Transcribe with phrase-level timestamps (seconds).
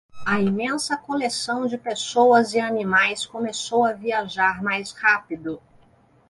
[0.25, 5.61] A imensa coleção de pessoas e animais começou a viajar mais rápido.